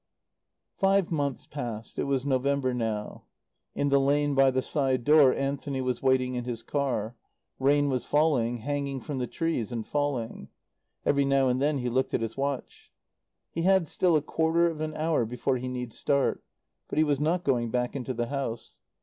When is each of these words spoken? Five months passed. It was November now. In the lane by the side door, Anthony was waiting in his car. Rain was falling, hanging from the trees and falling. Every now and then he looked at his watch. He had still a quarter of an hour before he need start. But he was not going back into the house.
Five 0.77 1.11
months 1.11 1.45
passed. 1.45 1.99
It 1.99 2.05
was 2.05 2.25
November 2.25 2.73
now. 2.73 3.25
In 3.75 3.89
the 3.89 3.99
lane 3.99 4.33
by 4.33 4.49
the 4.49 4.63
side 4.63 5.03
door, 5.03 5.31
Anthony 5.31 5.79
was 5.79 6.01
waiting 6.01 6.33
in 6.33 6.43
his 6.43 6.63
car. 6.63 7.15
Rain 7.59 7.87
was 7.87 8.03
falling, 8.03 8.57
hanging 8.65 8.99
from 8.99 9.19
the 9.19 9.27
trees 9.27 9.71
and 9.71 9.85
falling. 9.85 10.49
Every 11.05 11.23
now 11.23 11.49
and 11.49 11.61
then 11.61 11.77
he 11.77 11.89
looked 11.89 12.15
at 12.15 12.21
his 12.21 12.35
watch. 12.35 12.91
He 13.51 13.61
had 13.61 13.87
still 13.87 14.15
a 14.15 14.23
quarter 14.23 14.65
of 14.71 14.81
an 14.81 14.95
hour 14.95 15.23
before 15.23 15.57
he 15.57 15.67
need 15.67 15.93
start. 15.93 16.43
But 16.87 16.97
he 16.97 17.03
was 17.03 17.19
not 17.19 17.43
going 17.43 17.69
back 17.69 17.95
into 17.95 18.15
the 18.15 18.25
house. 18.25 18.79